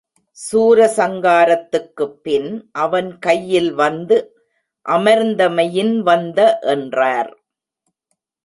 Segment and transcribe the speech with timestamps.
[0.37, 2.49] சூர சங்காரத்துக்குப் பின்
[2.71, 4.17] அவன் கையில் வந்து
[4.85, 6.59] அமர்ந்தமையின் வந்த
[6.67, 7.31] என்றார்.